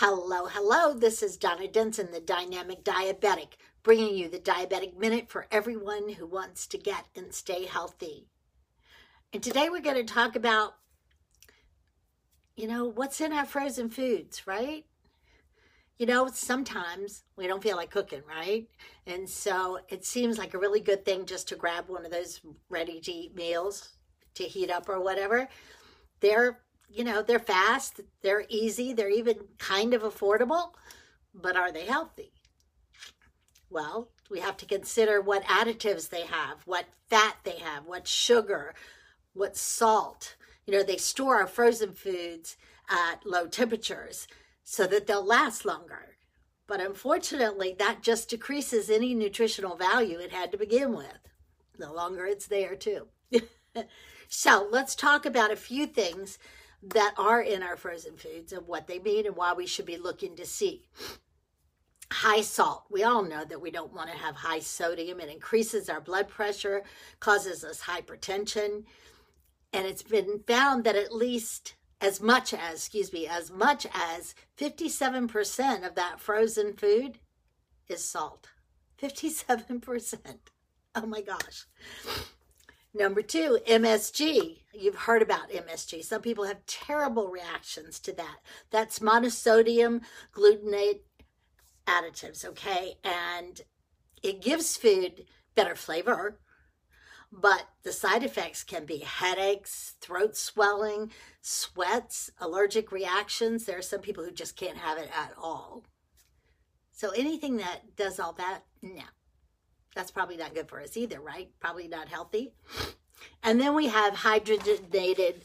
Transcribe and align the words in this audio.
Hello, 0.00 0.44
hello. 0.44 0.92
This 0.92 1.22
is 1.22 1.38
Donna 1.38 1.68
Denson, 1.68 2.10
the 2.12 2.20
Dynamic 2.20 2.84
Diabetic, 2.84 3.54
bringing 3.82 4.14
you 4.14 4.28
the 4.28 4.38
Diabetic 4.38 4.94
Minute 4.94 5.30
for 5.30 5.46
everyone 5.50 6.10
who 6.10 6.26
wants 6.26 6.66
to 6.66 6.76
get 6.76 7.06
and 7.16 7.32
stay 7.32 7.64
healthy. 7.64 8.26
And 9.32 9.42
today 9.42 9.70
we're 9.70 9.80
going 9.80 9.96
to 9.96 10.04
talk 10.04 10.36
about, 10.36 10.74
you 12.56 12.68
know, 12.68 12.84
what's 12.84 13.22
in 13.22 13.32
our 13.32 13.46
frozen 13.46 13.88
foods, 13.88 14.46
right? 14.46 14.84
You 15.96 16.04
know, 16.04 16.28
sometimes 16.30 17.22
we 17.34 17.46
don't 17.46 17.62
feel 17.62 17.78
like 17.78 17.90
cooking, 17.90 18.22
right? 18.28 18.68
And 19.06 19.26
so 19.26 19.78
it 19.88 20.04
seems 20.04 20.36
like 20.36 20.52
a 20.52 20.58
really 20.58 20.80
good 20.80 21.06
thing 21.06 21.24
just 21.24 21.48
to 21.48 21.56
grab 21.56 21.88
one 21.88 22.04
of 22.04 22.12
those 22.12 22.42
ready 22.68 23.00
to 23.00 23.10
eat 23.10 23.34
meals 23.34 23.94
to 24.34 24.44
heat 24.44 24.70
up 24.70 24.90
or 24.90 25.00
whatever. 25.00 25.48
They're 26.20 26.60
you 26.88 27.04
know, 27.04 27.22
they're 27.22 27.38
fast, 27.38 28.00
they're 28.22 28.46
easy, 28.48 28.92
they're 28.92 29.10
even 29.10 29.36
kind 29.58 29.94
of 29.94 30.02
affordable, 30.02 30.70
but 31.34 31.56
are 31.56 31.72
they 31.72 31.84
healthy? 31.84 32.32
Well, 33.70 34.10
we 34.30 34.40
have 34.40 34.56
to 34.58 34.66
consider 34.66 35.20
what 35.20 35.44
additives 35.44 36.08
they 36.08 36.22
have, 36.22 36.62
what 36.64 36.86
fat 37.08 37.36
they 37.44 37.58
have, 37.58 37.84
what 37.86 38.06
sugar, 38.06 38.74
what 39.32 39.56
salt. 39.56 40.36
You 40.66 40.74
know, 40.74 40.82
they 40.82 40.96
store 40.96 41.36
our 41.36 41.46
frozen 41.46 41.92
foods 41.92 42.56
at 42.88 43.26
low 43.26 43.46
temperatures 43.46 44.26
so 44.62 44.86
that 44.86 45.06
they'll 45.06 45.24
last 45.24 45.64
longer. 45.64 46.16
But 46.66 46.80
unfortunately, 46.80 47.76
that 47.78 48.02
just 48.02 48.28
decreases 48.28 48.90
any 48.90 49.14
nutritional 49.14 49.76
value 49.76 50.18
it 50.18 50.32
had 50.32 50.50
to 50.52 50.58
begin 50.58 50.96
with. 50.96 51.18
The 51.78 51.92
longer 51.92 52.26
it's 52.26 52.46
there, 52.48 52.74
too. 52.74 53.08
so 54.28 54.66
let's 54.70 54.94
talk 54.94 55.26
about 55.26 55.52
a 55.52 55.56
few 55.56 55.86
things 55.86 56.38
that 56.82 57.14
are 57.18 57.40
in 57.40 57.62
our 57.62 57.76
frozen 57.76 58.16
foods 58.16 58.52
and 58.52 58.66
what 58.66 58.86
they 58.86 58.98
mean 58.98 59.26
and 59.26 59.36
why 59.36 59.52
we 59.52 59.66
should 59.66 59.86
be 59.86 59.96
looking 59.96 60.36
to 60.36 60.46
see. 60.46 60.88
High 62.12 62.42
salt. 62.42 62.84
We 62.90 63.02
all 63.02 63.22
know 63.22 63.44
that 63.44 63.60
we 63.60 63.70
don't 63.70 63.92
want 63.92 64.10
to 64.10 64.16
have 64.16 64.36
high 64.36 64.60
sodium. 64.60 65.20
It 65.20 65.28
increases 65.28 65.88
our 65.88 66.00
blood 66.00 66.28
pressure, 66.28 66.84
causes 67.18 67.64
us 67.64 67.82
hypertension. 67.82 68.84
And 69.72 69.86
it's 69.86 70.02
been 70.02 70.40
found 70.46 70.84
that 70.84 70.96
at 70.96 71.14
least 71.14 71.74
as 72.00 72.20
much 72.20 72.54
as, 72.54 72.74
excuse 72.76 73.12
me, 73.12 73.26
as 73.26 73.50
much 73.50 73.86
as 73.92 74.34
57% 74.58 75.86
of 75.86 75.94
that 75.94 76.20
frozen 76.20 76.74
food 76.74 77.18
is 77.88 78.04
salt. 78.04 78.48
57%. 79.00 80.18
Oh 80.94 81.06
my 81.06 81.20
gosh. 81.20 81.66
Number 82.98 83.20
two, 83.20 83.58
MSG. 83.68 84.60
You've 84.72 84.94
heard 84.94 85.20
about 85.20 85.50
MSG. 85.50 86.02
Some 86.02 86.22
people 86.22 86.44
have 86.44 86.64
terrible 86.64 87.28
reactions 87.28 88.00
to 88.00 88.12
that. 88.14 88.38
That's 88.70 89.00
monosodium 89.00 90.00
glutamate 90.32 91.00
additives, 91.86 92.42
okay? 92.46 92.94
And 93.04 93.60
it 94.22 94.40
gives 94.40 94.78
food 94.78 95.26
better 95.54 95.74
flavor, 95.74 96.40
but 97.30 97.68
the 97.82 97.92
side 97.92 98.22
effects 98.22 98.64
can 98.64 98.86
be 98.86 98.98
headaches, 99.00 99.96
throat 100.00 100.34
swelling, 100.34 101.10
sweats, 101.42 102.30
allergic 102.40 102.92
reactions. 102.92 103.66
There 103.66 103.78
are 103.78 103.82
some 103.82 104.00
people 104.00 104.24
who 104.24 104.32
just 104.32 104.56
can't 104.56 104.78
have 104.78 104.96
it 104.96 105.10
at 105.14 105.34
all. 105.36 105.84
So 106.92 107.10
anything 107.10 107.58
that 107.58 107.94
does 107.94 108.18
all 108.18 108.32
that, 108.38 108.62
no. 108.80 109.02
That's 109.96 110.10
probably 110.10 110.36
not 110.36 110.54
good 110.54 110.68
for 110.68 110.78
us 110.78 110.94
either, 110.98 111.20
right? 111.20 111.48
Probably 111.58 111.88
not 111.88 112.08
healthy. 112.08 112.52
And 113.42 113.58
then 113.58 113.74
we 113.74 113.86
have 113.86 114.12
hydrogenated 114.12 115.36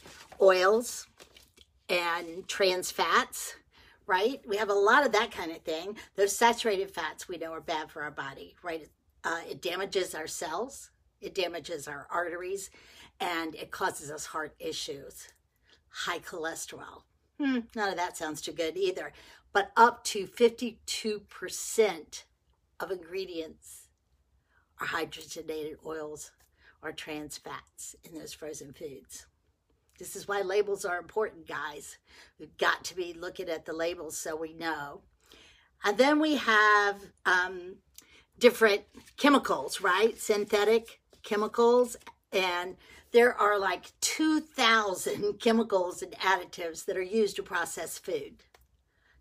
oils 0.42 1.06
and 1.88 2.46
trans 2.46 2.90
fats, 2.90 3.54
right? 4.06 4.42
We 4.46 4.58
have 4.58 4.68
a 4.68 4.74
lot 4.74 5.06
of 5.06 5.12
that 5.12 5.30
kind 5.30 5.52
of 5.52 5.62
thing. 5.62 5.96
Those 6.16 6.36
saturated 6.36 6.90
fats 6.90 7.28
we 7.28 7.38
know 7.38 7.52
are 7.54 7.62
bad 7.62 7.90
for 7.90 8.02
our 8.02 8.10
body, 8.10 8.54
right? 8.62 8.86
Uh, 9.24 9.40
it 9.48 9.62
damages 9.62 10.14
our 10.14 10.26
cells, 10.26 10.90
it 11.22 11.34
damages 11.34 11.88
our 11.88 12.06
arteries, 12.10 12.68
and 13.20 13.54
it 13.54 13.70
causes 13.70 14.10
us 14.10 14.26
heart 14.26 14.54
issues. 14.58 15.28
High 15.88 16.18
cholesterol. 16.18 17.04
Hmm, 17.40 17.60
none 17.74 17.88
of 17.88 17.96
that 17.96 18.18
sounds 18.18 18.42
too 18.42 18.52
good 18.52 18.76
either. 18.76 19.14
But 19.54 19.72
up 19.78 20.04
to 20.04 20.26
52% 20.26 22.22
of 22.80 22.90
ingredients 22.90 23.81
hydrogenated 24.82 25.76
oils 25.84 26.32
or 26.82 26.92
trans 26.92 27.38
fats 27.38 27.94
in 28.04 28.18
those 28.18 28.32
frozen 28.32 28.72
foods. 28.72 29.26
This 29.98 30.16
is 30.16 30.26
why 30.26 30.40
labels 30.40 30.84
are 30.84 30.98
important, 30.98 31.46
guys. 31.46 31.98
We've 32.38 32.56
got 32.56 32.84
to 32.84 32.96
be 32.96 33.12
looking 33.12 33.48
at 33.48 33.66
the 33.66 33.72
labels 33.72 34.16
so 34.16 34.34
we 34.34 34.52
know. 34.52 35.02
And 35.84 35.98
then 35.98 36.20
we 36.20 36.36
have 36.36 36.96
um, 37.26 37.76
different 38.38 38.82
chemicals, 39.16 39.80
right? 39.80 40.18
Synthetic 40.18 41.00
chemicals. 41.22 41.96
And 42.32 42.76
there 43.12 43.34
are 43.34 43.58
like 43.58 43.92
2,000 44.00 45.34
chemicals 45.40 46.02
and 46.02 46.12
additives 46.12 46.84
that 46.86 46.96
are 46.96 47.02
used 47.02 47.36
to 47.36 47.42
process 47.42 47.98
food. 47.98 48.42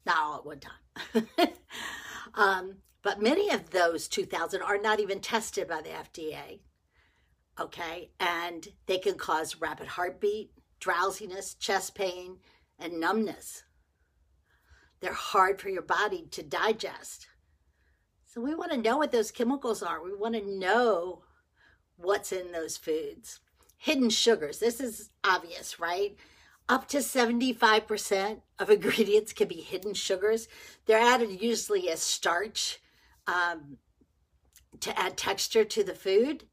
Not 0.05 0.17
all 0.17 0.37
at 0.37 0.45
one 0.45 0.59
time. 0.59 1.27
um, 2.33 2.75
but 3.03 3.21
many 3.21 3.49
of 3.49 3.71
those 3.71 4.07
2,000 4.07 4.61
are 4.61 4.77
not 4.77 4.99
even 4.99 5.19
tested 5.19 5.67
by 5.67 5.81
the 5.81 5.89
FDA. 5.89 6.59
Okay. 7.59 8.11
And 8.19 8.67
they 8.85 8.97
can 8.97 9.15
cause 9.15 9.59
rapid 9.59 9.87
heartbeat, 9.87 10.51
drowsiness, 10.79 11.53
chest 11.55 11.95
pain, 11.95 12.37
and 12.79 12.99
numbness. 12.99 13.63
They're 14.99 15.13
hard 15.13 15.59
for 15.59 15.69
your 15.69 15.81
body 15.81 16.27
to 16.31 16.43
digest. 16.43 17.27
So 18.25 18.39
we 18.39 18.55
want 18.55 18.71
to 18.71 18.77
know 18.77 18.97
what 18.97 19.11
those 19.11 19.31
chemicals 19.31 19.83
are. 19.83 20.01
We 20.01 20.15
want 20.15 20.35
to 20.35 20.57
know 20.59 21.23
what's 21.97 22.31
in 22.31 22.51
those 22.51 22.77
foods. 22.77 23.39
Hidden 23.77 24.11
sugars. 24.11 24.59
This 24.59 24.79
is 24.79 25.09
obvious, 25.23 25.79
right? 25.79 26.15
Up 26.69 26.87
to 26.89 26.97
75% 26.97 28.41
of 28.59 28.69
ingredients 28.69 29.33
can 29.33 29.47
be 29.47 29.55
hidden 29.55 29.93
sugars. 29.93 30.47
They're 30.85 30.99
added 30.99 31.41
usually 31.41 31.89
as 31.89 32.01
starch 32.01 32.79
um, 33.31 33.77
to 34.79 34.97
add 34.99 35.17
texture 35.17 35.63
to 35.63 35.83
the 35.83 35.95
food. 35.95 36.45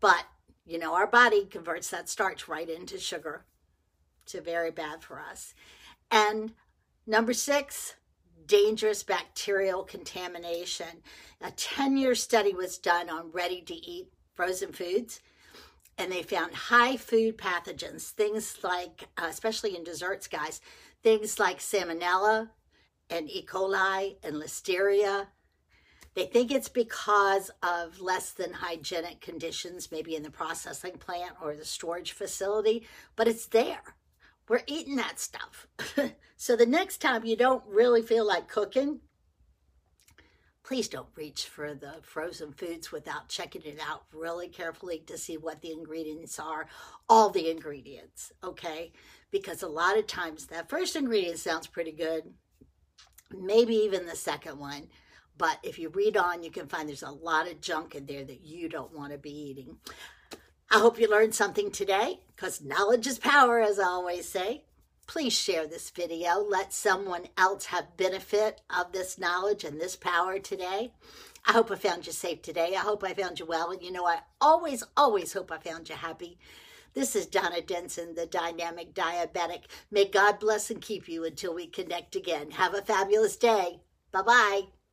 But, 0.00 0.24
you 0.66 0.78
know, 0.78 0.94
our 0.94 1.06
body 1.06 1.46
converts 1.46 1.90
that 1.90 2.08
starch 2.08 2.48
right 2.48 2.68
into 2.68 2.98
sugar. 2.98 3.44
It's 4.24 4.34
very 4.34 4.70
bad 4.70 5.02
for 5.02 5.20
us. 5.20 5.54
And 6.10 6.52
number 7.06 7.32
six, 7.32 7.94
dangerous 8.46 9.02
bacterial 9.02 9.82
contamination. 9.84 11.02
A 11.40 11.50
10 11.50 11.96
year 11.96 12.14
study 12.14 12.54
was 12.54 12.78
done 12.78 13.10
on 13.10 13.30
ready 13.32 13.60
to 13.62 13.74
eat 13.74 14.08
frozen 14.34 14.72
foods, 14.72 15.20
and 15.96 16.10
they 16.10 16.22
found 16.22 16.54
high 16.54 16.96
food 16.96 17.38
pathogens, 17.38 18.10
things 18.10 18.58
like, 18.62 19.08
uh, 19.16 19.26
especially 19.28 19.76
in 19.76 19.84
desserts, 19.84 20.26
guys, 20.26 20.60
things 21.02 21.38
like 21.38 21.58
salmonella 21.58 22.50
and 23.10 23.30
E. 23.30 23.46
coli 23.46 24.16
and 24.24 24.36
listeria 24.36 25.26
they 26.14 26.26
think 26.26 26.52
it's 26.52 26.68
because 26.68 27.50
of 27.62 28.00
less 28.00 28.30
than 28.30 28.52
hygienic 28.52 29.20
conditions, 29.20 29.90
maybe 29.90 30.14
in 30.14 30.22
the 30.22 30.30
processing 30.30 30.98
plant 30.98 31.32
or 31.42 31.56
the 31.56 31.64
storage 31.64 32.12
facility, 32.12 32.86
but 33.16 33.26
it's 33.26 33.46
there. 33.46 33.96
We're 34.48 34.62
eating 34.66 34.96
that 34.96 35.18
stuff. 35.18 35.66
so 36.36 36.54
the 36.54 36.66
next 36.66 36.98
time 36.98 37.24
you 37.24 37.36
don't 37.36 37.64
really 37.66 38.02
feel 38.02 38.26
like 38.26 38.46
cooking, 38.46 39.00
please 40.62 40.88
don't 40.88 41.08
reach 41.16 41.46
for 41.46 41.74
the 41.74 41.94
frozen 42.02 42.52
foods 42.52 42.92
without 42.92 43.28
checking 43.28 43.62
it 43.62 43.78
out 43.86 44.04
really 44.12 44.48
carefully 44.48 45.02
to 45.06 45.18
see 45.18 45.36
what 45.36 45.60
the 45.60 45.72
ingredients 45.72 46.38
are, 46.38 46.66
all 47.08 47.28
the 47.28 47.50
ingredients, 47.50 48.32
okay? 48.42 48.92
Because 49.30 49.62
a 49.62 49.68
lot 49.68 49.98
of 49.98 50.06
times 50.06 50.46
that 50.46 50.70
first 50.70 50.94
ingredient 50.94 51.38
sounds 51.38 51.66
pretty 51.66 51.92
good, 51.92 52.32
maybe 53.30 53.74
even 53.74 54.06
the 54.06 54.16
second 54.16 54.58
one, 54.58 54.88
but 55.36 55.58
if 55.62 55.78
you 55.78 55.88
read 55.88 56.16
on, 56.16 56.42
you 56.42 56.50
can 56.50 56.66
find 56.66 56.88
there's 56.88 57.02
a 57.02 57.10
lot 57.10 57.50
of 57.50 57.60
junk 57.60 57.94
in 57.94 58.06
there 58.06 58.24
that 58.24 58.44
you 58.44 58.68
don't 58.68 58.94
want 58.94 59.12
to 59.12 59.18
be 59.18 59.30
eating. 59.30 59.76
I 60.70 60.78
hope 60.78 60.98
you 60.98 61.08
learned 61.08 61.34
something 61.34 61.70
today 61.70 62.20
because 62.34 62.62
knowledge 62.62 63.06
is 63.06 63.18
power, 63.18 63.60
as 63.60 63.78
I 63.78 63.84
always 63.84 64.28
say. 64.28 64.64
Please 65.06 65.32
share 65.32 65.66
this 65.66 65.90
video. 65.90 66.38
Let 66.38 66.72
someone 66.72 67.26
else 67.36 67.66
have 67.66 67.96
benefit 67.96 68.62
of 68.70 68.92
this 68.92 69.18
knowledge 69.18 69.64
and 69.64 69.80
this 69.80 69.96
power 69.96 70.38
today. 70.38 70.92
I 71.46 71.52
hope 71.52 71.70
I 71.70 71.76
found 71.76 72.06
you 72.06 72.12
safe 72.12 72.40
today. 72.40 72.74
I 72.74 72.80
hope 72.80 73.04
I 73.04 73.12
found 73.12 73.38
you 73.38 73.46
well. 73.46 73.70
And 73.70 73.82
you 73.82 73.92
know, 73.92 74.06
I 74.06 74.20
always, 74.40 74.82
always 74.96 75.32
hope 75.32 75.52
I 75.52 75.58
found 75.58 75.88
you 75.88 75.94
happy. 75.94 76.38
This 76.94 77.14
is 77.16 77.26
Donna 77.26 77.60
Denson, 77.60 78.14
the 78.14 78.24
dynamic 78.24 78.94
diabetic. 78.94 79.64
May 79.90 80.06
God 80.06 80.38
bless 80.38 80.70
and 80.70 80.80
keep 80.80 81.08
you 81.08 81.24
until 81.24 81.54
we 81.54 81.66
connect 81.66 82.16
again. 82.16 82.52
Have 82.52 82.72
a 82.72 82.82
fabulous 82.82 83.36
day. 83.36 83.80
Bye 84.12 84.22
bye. 84.22 84.83